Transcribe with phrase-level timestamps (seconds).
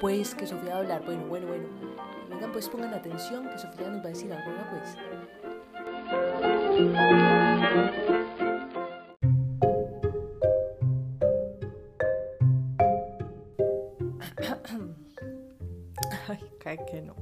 [0.00, 1.04] pues, que Sofía va a hablar.
[1.04, 1.64] Bueno, bueno, bueno.
[2.30, 4.96] Vengan, pues, pongan atención, que Sofía nos va a decir algo, pues.
[16.28, 17.16] Ay, cae que no.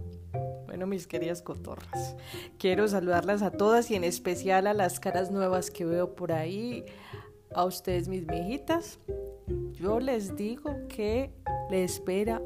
[0.67, 2.17] Bueno, mis queridas cotorras,
[2.59, 6.85] quiero saludarlas a todas y en especial a las caras nuevas que veo por ahí,
[7.55, 8.99] a ustedes mis viejitas.
[9.83, 11.35] Yo les digo que
[11.69, 12.41] le espera,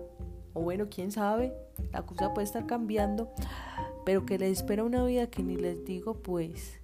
[0.55, 1.53] o bueno, quién sabe,
[1.93, 3.31] la cosa puede estar cambiando,
[4.07, 6.81] pero que le espera una vida que ni les digo, pues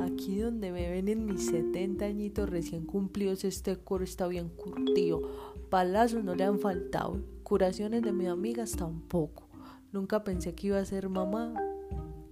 [0.00, 5.20] aquí donde me ven en mis 70 añitos recién cumplidos, este coro está bien curtido.
[5.68, 9.50] Palazos no le han faltado, curaciones de mis amigas tampoco.
[9.92, 11.52] Nunca pensé que iba a ser mamá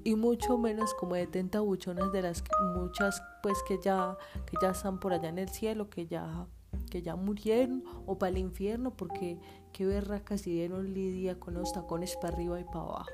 [0.04, 2.42] y mucho menos como de tentabuchonas de las
[2.76, 6.46] muchas pues que ya que ya están por allá en el cielo, que ya
[6.88, 9.38] que ya murieron o para el infierno porque
[9.72, 13.10] qué berracas dieron lidia con los tacones para arriba y para abajo.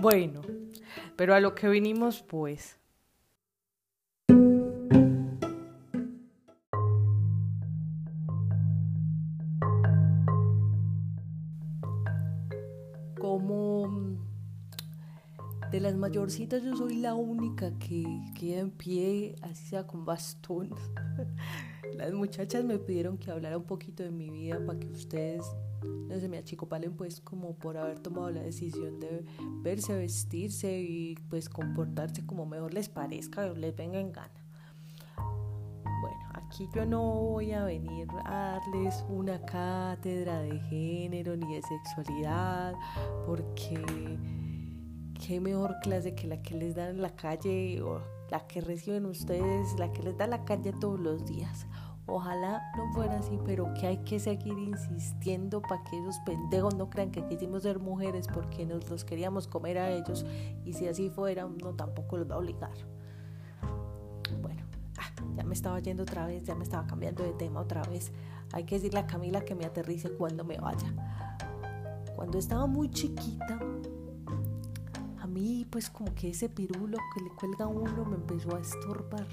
[0.00, 0.42] Bueno,
[1.16, 2.78] pero a lo que vinimos pues.
[15.78, 20.70] De las mayorcitas yo soy la única que queda en pie, así sea con bastón.
[21.94, 25.44] Las muchachas me pidieron que hablara un poquito de mi vida para que ustedes
[25.84, 29.24] no se me achicopalen pues como por haber tomado la decisión de
[29.62, 34.44] verse, vestirse y pues comportarse como mejor les parezca o les venga en gana.
[35.14, 41.62] Bueno, aquí yo no voy a venir a darles una cátedra de género ni de
[41.62, 42.74] sexualidad
[43.26, 43.80] porque
[45.18, 49.06] qué mejor clase que la que les dan en la calle o la que reciben
[49.06, 51.66] ustedes, la que les da la calle todos los días.
[52.06, 56.88] Ojalá no fuera así, pero que hay que seguir insistiendo para que esos pendejos no
[56.88, 60.24] crean que quisimos ser mujeres porque nos los queríamos comer a ellos
[60.64, 62.72] y si así fuera, no tampoco los va a obligar.
[64.40, 64.62] Bueno,
[64.98, 68.10] ah, ya me estaba yendo otra vez, ya me estaba cambiando de tema otra vez.
[68.52, 70.90] Hay que decirle a Camila que me aterrice cuando me vaya.
[72.16, 73.60] Cuando estaba muy chiquita,
[75.38, 79.26] mí pues como que ese pirulo que le cuelga uno me empezó a estorbar.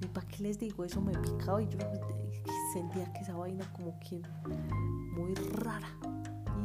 [0.00, 0.84] ¿Y para qué les digo?
[0.84, 1.78] Eso me picaba y yo
[2.72, 4.22] sentía que esa vaina como que
[5.14, 5.88] muy rara.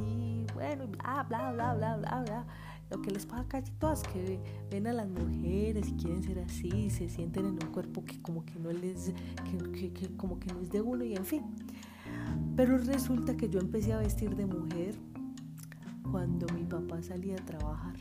[0.01, 2.45] Y bueno, bla, bla, bla, bla, bla, bla.
[2.89, 4.39] Lo que les pasa casi todas que
[4.71, 8.45] ven a las mujeres y quieren ser así, se sienten en un cuerpo que como
[8.45, 9.11] que no les,
[9.73, 11.43] que, que como que no es de uno y en fin.
[12.55, 14.95] Pero resulta que yo empecé a vestir de mujer
[16.09, 17.95] cuando mi papá salía a trabajar.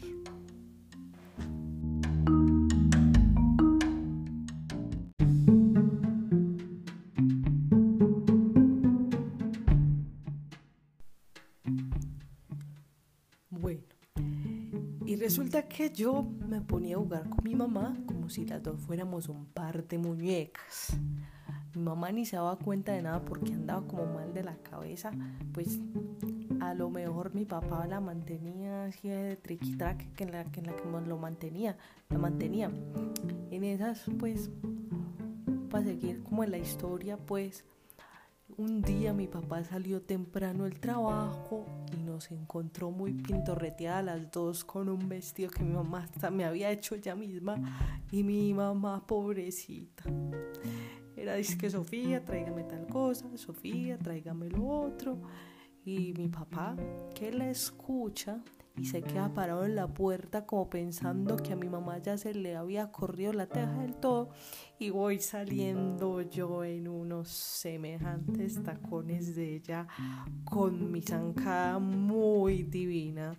[15.26, 19.28] Resulta que yo me ponía a jugar con mi mamá como si las dos fuéramos
[19.28, 20.96] un par de muñecas.
[21.74, 25.10] Mi mamá ni se daba cuenta de nada porque andaba como mal de la cabeza.
[25.52, 25.80] Pues
[26.60, 29.76] a lo mejor mi papá la mantenía así de triqui
[30.14, 31.76] que en la que, en la que lo mantenía,
[32.08, 32.70] la mantenía.
[33.50, 34.48] En esas, pues,
[35.70, 37.64] para seguir como en la historia, pues,
[38.58, 44.64] un día mi papá salió temprano del trabajo y nos encontró muy pintorreteadas las dos
[44.64, 47.56] con un vestido que mi mamá me había hecho ella misma
[48.10, 50.04] y mi mamá pobrecita.
[51.16, 55.18] Era que Sofía, tráigame tal cosa, Sofía, tráigame lo otro.
[55.84, 56.76] Y mi papá,
[57.14, 58.42] que la escucha,
[58.76, 62.34] y se queda parado en la puerta como pensando que a mi mamá ya se
[62.34, 64.30] le había corrido la teja del todo
[64.78, 69.86] y voy saliendo yo en unos semejantes tacones de ella
[70.44, 73.38] con mi zancada muy divina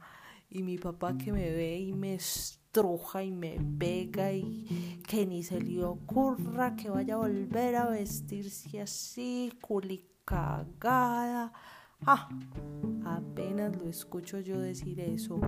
[0.50, 5.44] y mi papá que me ve y me estruja y me pega y que ni
[5.44, 11.54] se le ocurra que vaya a volver a vestirse así culicagada
[12.06, 12.30] Ah,
[13.06, 15.40] apenas lo escucho yo decir eso.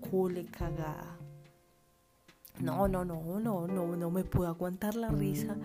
[0.00, 1.18] Cule cagada.
[2.60, 5.56] No, no, no, no, no, no me puedo aguantar la risa.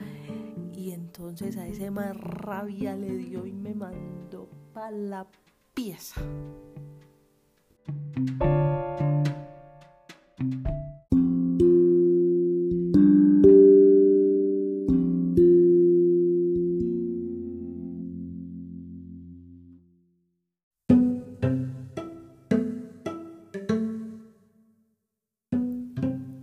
[0.73, 5.27] Y entonces a ese más rabia le dio y me mandó pa' la
[5.73, 6.21] pieza.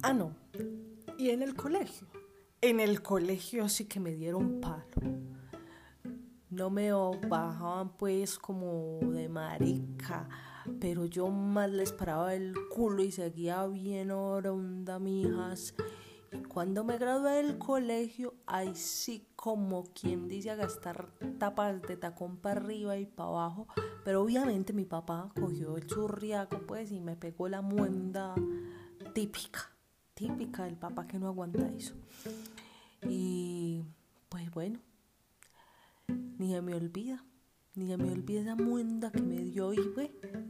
[0.08, 0.36] Ah, no.
[1.18, 2.06] Y en el colegio.
[2.60, 4.84] En el colegio sí que me dieron palo.
[6.48, 10.28] No me bajaban pues como de marica,
[10.78, 15.74] pero yo más les paraba el culo y seguía bien onda, mijas.
[16.30, 21.08] Y cuando me gradué del colegio, ahí sí como quien dice a gastar
[21.40, 23.66] tapas de tacón para arriba y para abajo,
[24.04, 28.36] pero obviamente mi papá cogió el churriaco pues y me pegó la muenda
[29.12, 29.75] típica
[30.16, 31.94] típica del papá que no aguanta eso.
[33.06, 33.84] Y
[34.30, 34.80] pues bueno,
[36.08, 37.22] ni se me olvida,
[37.74, 39.80] ni se me olvida esa muenda que me dio y,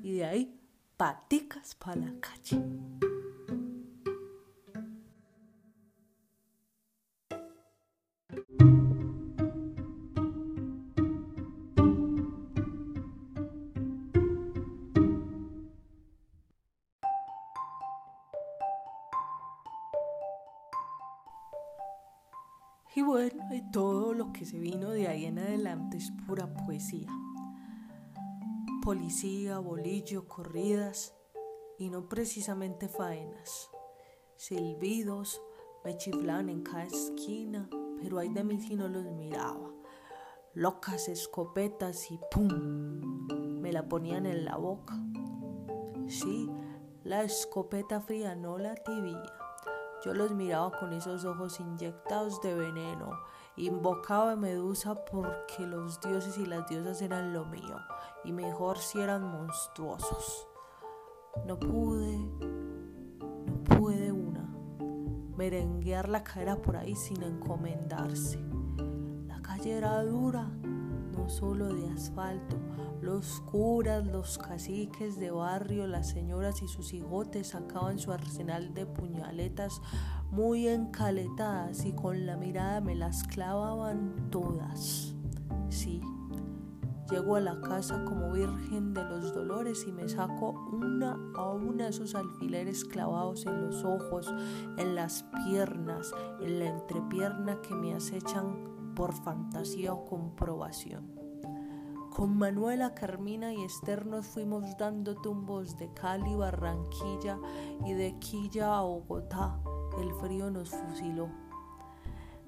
[0.02, 0.60] y de ahí
[0.96, 2.62] paticas para la calle.
[23.16, 27.08] Bueno, y todo lo que se vino de ahí en adelante es pura poesía.
[28.82, 31.14] Policía, bolillo, corridas
[31.78, 33.70] y no precisamente faenas.
[34.36, 35.40] Silbidos
[35.82, 37.70] me chiflaban en cada esquina,
[38.02, 39.72] pero ay de mí si no los miraba.
[40.52, 43.60] Locas escopetas y ¡pum!
[43.62, 44.94] me la ponían en la boca.
[46.06, 46.50] Sí,
[47.02, 49.22] la escopeta fría, no la tibia.
[50.06, 53.10] Yo los miraba con esos ojos inyectados de veneno.
[53.56, 57.76] Invocaba a Medusa porque los dioses y las diosas eran lo mío,
[58.22, 60.46] y mejor si eran monstruosos.
[61.44, 62.18] No pude,
[63.18, 64.48] no pude una,
[65.36, 68.38] merenguear la cadera por ahí sin encomendarse.
[69.26, 70.48] La calle era dura,
[71.28, 72.56] solo de asfalto,
[73.00, 78.86] los curas, los caciques de barrio, las señoras y sus hijotes sacaban su arsenal de
[78.86, 79.80] puñaletas
[80.30, 85.14] muy encaletadas y con la mirada me las clavaban todas.
[85.68, 86.00] Sí,
[87.10, 91.88] llego a la casa como virgen de los dolores y me saco una a una
[91.88, 94.32] esos alfileres clavados en los ojos,
[94.76, 101.14] en las piernas, en la entrepierna que me acechan por fantasía o comprobación.
[102.10, 107.38] Con Manuela, Carmina y Esther nos fuimos dando tumbos de Cali, Barranquilla
[107.84, 109.60] y de Quilla a Bogotá.
[110.00, 111.28] El frío nos fusiló.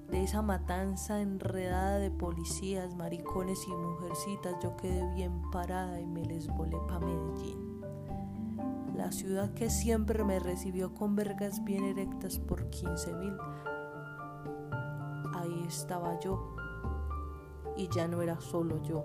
[0.09, 6.25] De esa matanza enredada de policías, maricones y mujercitas, yo quedé bien parada y me
[6.25, 7.81] les volé pa' Medellín.
[8.95, 13.37] La ciudad que siempre me recibió con vergas bien erectas por 15 mil.
[15.67, 16.55] Estaba yo.
[17.75, 19.03] Y ya no era solo yo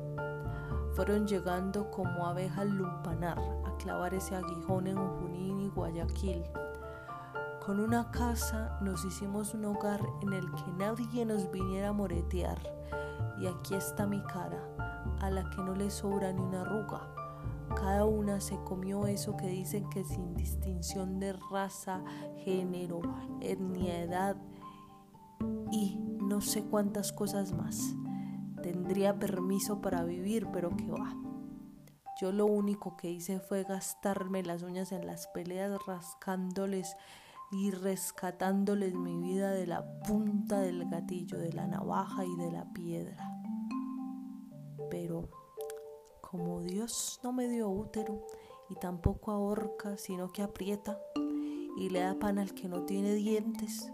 [0.94, 6.44] fueron llegando como abejas lumpanar a clavar ese aguijón en Junín y Guayaquil.
[7.66, 12.58] Con una casa nos hicimos un hogar en el que nadie nos viniera a moretear.
[13.40, 14.62] Y aquí está mi cara,
[15.20, 17.08] a la que no le sobra ni una arruga.
[17.74, 22.04] Cada una se comió eso que dicen que sin distinción de raza,
[22.44, 23.00] género,
[23.40, 24.36] etnia, edad
[25.72, 25.98] y
[26.28, 27.94] no sé cuántas cosas más
[28.62, 31.14] tendría permiso para vivir, pero que va.
[32.20, 36.96] Yo lo único que hice fue gastarme las uñas en las peleas, rascándoles
[37.52, 42.72] y rescatándoles mi vida de la punta del gatillo, de la navaja y de la
[42.72, 43.30] piedra.
[44.90, 45.28] Pero
[46.22, 48.26] como Dios no me dio útero
[48.70, 50.98] y tampoco ahorca, sino que aprieta
[51.76, 53.92] y le da pan al que no tiene dientes,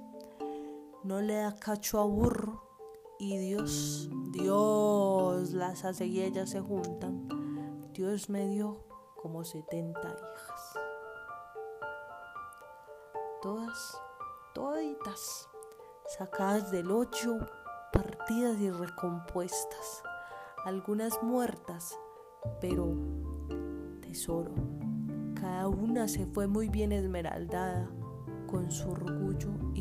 [1.04, 2.70] no le da cacho a burro,
[3.18, 7.28] y Dios, Dios las hace y ellas se juntan.
[7.92, 8.78] Dios me dio
[9.20, 10.78] como 70 hijas.
[13.42, 14.00] Todas,
[14.54, 15.48] toditas,
[16.18, 17.38] sacadas del ocho,
[17.92, 20.02] partidas y recompuestas.
[20.64, 21.98] Algunas muertas,
[22.60, 22.96] pero
[24.00, 24.54] tesoro.
[25.34, 27.90] Cada una se fue muy bien esmeraldada,
[28.46, 29.79] con su orgullo incompungente.